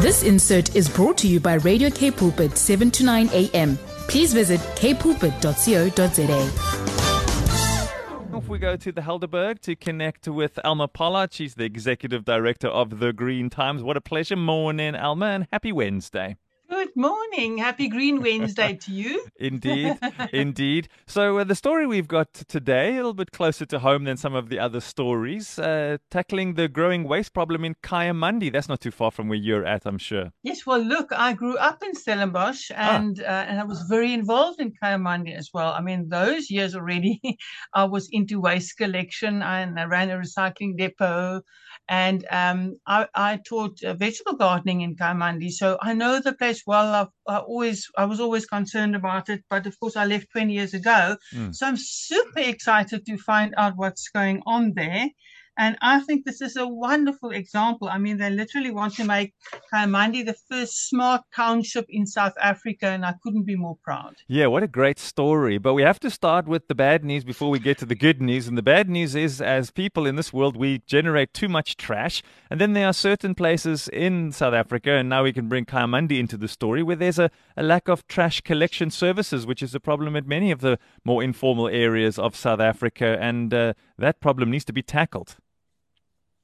[0.00, 3.76] This insert is brought to you by Radio K Pulpit 7 to 9 a.m.
[4.06, 6.32] Please visit kpulpit.co.za.
[8.32, 11.32] Off we go to the Helderberg to connect with Elma Pollard.
[11.32, 13.82] She's the executive director of the Green Times.
[13.82, 14.36] What a pleasure.
[14.36, 16.36] Morning, Elma, and happy Wednesday.
[16.70, 17.56] Good morning.
[17.56, 19.26] Happy Green Wednesday to you.
[19.40, 19.98] indeed,
[20.34, 20.88] indeed.
[21.06, 24.34] So, uh, the story we've got today, a little bit closer to home than some
[24.34, 28.52] of the other stories, uh, tackling the growing waste problem in Kayamandi.
[28.52, 30.30] That's not too far from where you're at, I'm sure.
[30.42, 33.30] Yes, well, look, I grew up in Stellenbosch and, ah.
[33.30, 35.72] uh, and I was very involved in Kayamandi as well.
[35.72, 37.18] I mean, those years already,
[37.72, 41.40] I was into waste collection and I ran a recycling depot
[41.88, 46.62] and um, I, I, taught uh, vegetable gardening in Kayamandi, so I know the place
[46.66, 46.94] well.
[46.94, 50.52] I've, I always, I was always concerned about it, but of course, I left 20
[50.52, 51.54] years ago, mm.
[51.54, 55.08] so I'm super excited to find out what's going on there.
[55.58, 57.88] And I think this is a wonderful example.
[57.88, 59.34] I mean, they literally want to make
[59.72, 64.14] Kayamandi the first smart township in South Africa, and I couldn't be more proud.
[64.28, 65.58] Yeah, what a great story.
[65.58, 68.22] But we have to start with the bad news before we get to the good
[68.22, 68.46] news.
[68.46, 72.22] And the bad news is, as people in this world, we generate too much trash.
[72.50, 76.20] And then there are certain places in South Africa, and now we can bring Kayamandi
[76.20, 79.80] into the story, where there's a, a lack of trash collection services, which is a
[79.80, 83.18] problem in many of the more informal areas of South Africa.
[83.20, 85.36] And uh, that problem needs to be tackled.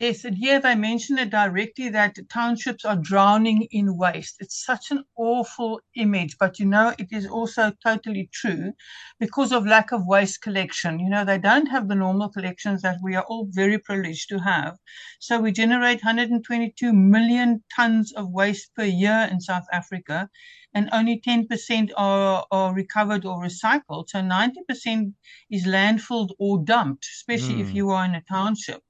[0.00, 4.36] Yes, and here they mention it directly that townships are drowning in waste.
[4.38, 8.74] It's such an awful image, but you know, it is also totally true
[9.18, 11.00] because of lack of waste collection.
[11.00, 14.38] You know, they don't have the normal collections that we are all very privileged to
[14.38, 14.78] have.
[15.18, 20.30] So we generate 122 million tons of waste per year in South Africa,
[20.74, 24.10] and only 10% are, are recovered or recycled.
[24.10, 25.12] So 90%
[25.50, 27.62] is landfilled or dumped, especially mm.
[27.62, 27.76] if hmm.
[27.76, 28.80] you are in a township.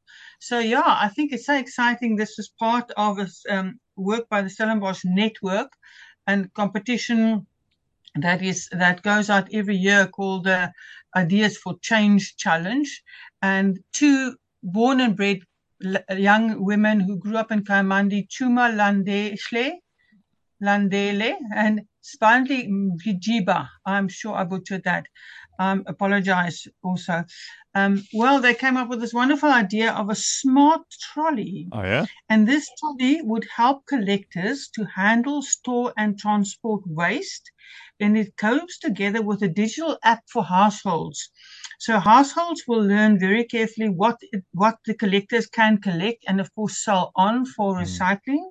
[0.41, 2.17] So yeah, I think it's so exciting.
[2.17, 5.73] This is part of a um, work by the Stellenbosch Network
[6.27, 7.47] and competition
[8.15, 10.73] that is that goes out every year called the
[11.17, 13.03] Ideas for Change Challenge.
[13.43, 15.41] And two born and bred
[16.11, 19.75] young women who grew up in Kayamandi, Chuma Landeshle,
[20.63, 22.69] Landele and Spandli
[23.05, 23.69] Vijiba.
[23.87, 25.07] I'm sure I butchered that.
[25.59, 27.25] Um, apologize also.
[27.75, 31.69] Um, well, they came up with this wonderful idea of a smart trolley.
[31.73, 32.07] Oh, yeah?
[32.29, 37.51] And this trolley would help collectors to handle, store, and transport waste.
[38.01, 41.31] And it goes together with a digital app for households.
[41.81, 46.53] So households will learn very carefully what it, what the collectors can collect and, of
[46.55, 47.83] course, sell on for mm.
[47.83, 48.45] recycling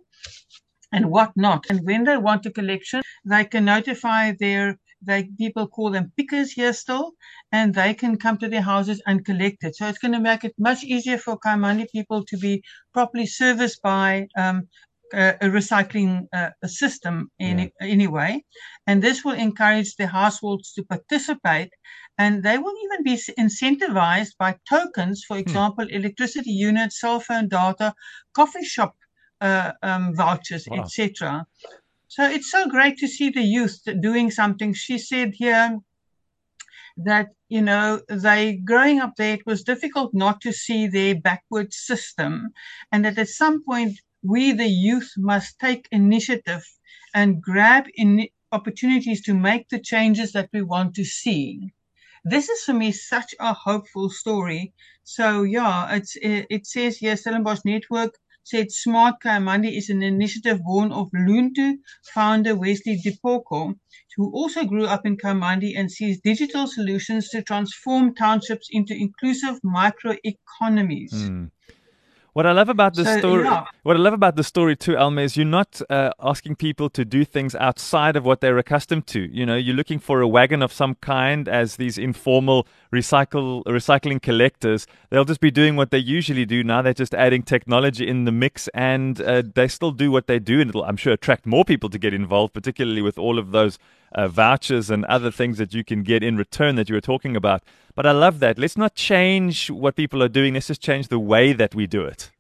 [0.92, 1.66] and what not.
[1.70, 6.52] And when they want a collection, they can notify their they people call them pickers
[6.52, 7.12] here still,
[7.52, 9.76] and they can come to their houses and collect it.
[9.76, 12.64] So it's going to make it much easier for Kayamandi people to be
[12.94, 14.68] properly serviced by um,
[15.14, 17.68] a, a, recycling uh, a system in yeah.
[17.82, 18.44] anyway,
[18.88, 21.70] and this will encourage the households to participate,
[22.18, 25.42] and they will even be incentivized by tokens, for hmm.
[25.42, 25.96] example, hmm.
[25.96, 27.94] electricity units, cell phone data,
[28.34, 28.96] coffee shop
[29.42, 30.82] uh, um, vouchers, wow.
[30.82, 31.46] etc.
[32.10, 34.74] So it's so great to see the youth doing something.
[34.74, 35.78] She said here
[36.98, 41.74] that, you know, they growing up there, it was difficult not to see their backward
[41.74, 42.50] system.
[42.92, 46.64] And that at some point, we, the youth, must take initiative
[47.14, 51.72] and grab in opportunities to make the changes that we want to see.
[52.24, 54.74] This is for me such a hopeful story.
[55.04, 58.16] So yeah, it's, it, it says here, Stellenbosch Network
[58.50, 61.80] said Smart Kayamandi is an initiative born of Luntu
[62.14, 63.78] founder Wesley Dipoko,
[64.16, 69.60] who also grew up in Kayamandi and sees digital solutions to transform townships into inclusive
[69.66, 71.12] microeconomies.
[71.14, 71.52] Mm.
[72.38, 73.64] What I love about the so, story, yeah.
[73.82, 77.04] what I love about the story too, Elma, is you're not uh, asking people to
[77.04, 79.22] do things outside of what they're accustomed to.
[79.22, 84.22] You know, you're looking for a wagon of some kind as these informal recycle recycling
[84.22, 84.86] collectors.
[85.10, 86.64] They'll just be doing what they usually do.
[86.64, 90.38] Now they're just adding technology in the mix, and uh, they still do what they
[90.38, 93.50] do, and it'll, I'm sure, attract more people to get involved, particularly with all of
[93.50, 93.80] those
[94.14, 97.36] uh, vouchers and other things that you can get in return that you were talking
[97.36, 97.64] about.
[97.96, 98.58] But I love that.
[98.58, 100.54] Let's not change what people are doing.
[100.54, 102.32] Let's just change the way that we do it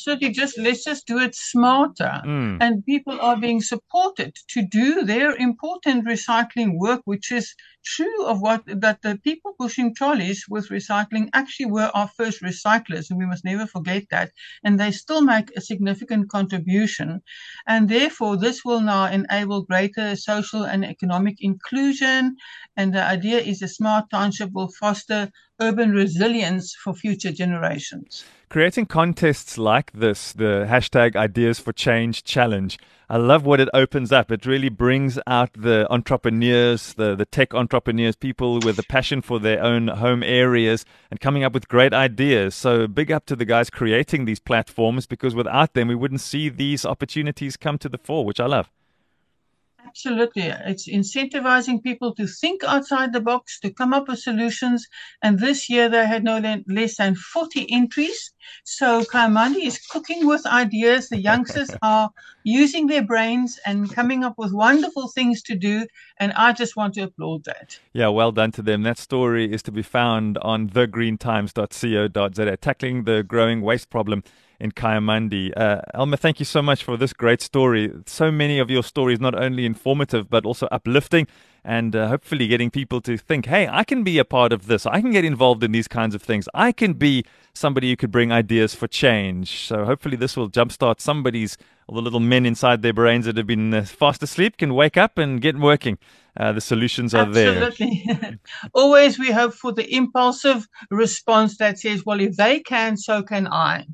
[0.00, 2.20] absolutely just let's just do it smarter.
[2.24, 2.58] Mm.
[2.60, 7.54] and people are being supported to do their important recycling work which is
[7.84, 13.10] true of what that the people pushing trolleys with recycling actually were our first recyclers
[13.10, 14.30] and we must never forget that.
[14.64, 17.22] And they still make a significant contribution.
[17.66, 22.36] And therefore this will now enable greater social and economic inclusion.
[22.76, 25.30] And the idea is a smart township will foster
[25.60, 28.24] urban resilience for future generations.
[28.48, 32.78] Creating contests like this, the hashtag Ideas for Change Challenge,
[33.10, 34.30] I love what it opens up.
[34.30, 39.40] It really brings out the entrepreneurs, the, the tech entrepreneurs, people with a passion for
[39.40, 42.54] their own home areas and coming up with great ideas.
[42.54, 46.48] So big up to the guys creating these platforms because without them, we wouldn't see
[46.48, 48.70] these opportunities come to the fore, which I love.
[49.90, 50.44] Absolutely.
[50.44, 54.86] It's incentivizing people to think outside the box, to come up with solutions.
[55.20, 56.38] And this year they had no
[56.68, 58.32] less than 40 entries.
[58.64, 61.08] So Kayamandi is cooking with ideas.
[61.08, 62.10] The youngsters are
[62.44, 65.86] using their brains and coming up with wonderful things to do.
[66.20, 67.76] And I just want to applaud that.
[67.92, 68.84] Yeah, well done to them.
[68.84, 74.22] That story is to be found on thegreentimes.co.za, tackling the growing waste problem
[74.60, 75.52] in Kayamandi.
[75.56, 77.90] Uh, thank you so much for this great story.
[78.06, 81.26] So many of your stories, not only informative, but also uplifting
[81.64, 84.86] and uh, hopefully getting people to think, hey, I can be a part of this.
[84.86, 86.48] I can get involved in these kinds of things.
[86.54, 89.66] I can be somebody who could bring ideas for change.
[89.66, 93.46] So hopefully this will jumpstart somebody's, all the little men inside their brains that have
[93.46, 95.98] been uh, fast asleep can wake up and get working.
[96.36, 98.04] Uh, the solutions are Absolutely.
[98.06, 98.14] there.
[98.14, 98.38] Absolutely.
[98.74, 103.48] Always we hope for the impulsive response that says, well, if they can, so can
[103.48, 103.86] I.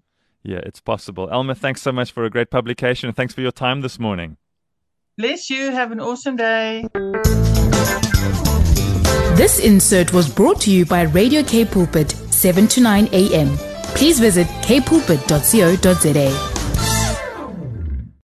[0.46, 1.28] Yeah, it's possible.
[1.31, 3.12] Elma, thanks so much for a great publication.
[3.12, 4.37] Thanks for your time this morning.
[5.19, 5.72] Bless you.
[5.72, 6.87] Have an awesome day.
[9.34, 13.56] This insert was brought to you by Radio K Pulpit, 7 to 9 a.m.
[13.96, 16.56] Please visit kpulpit.co.za.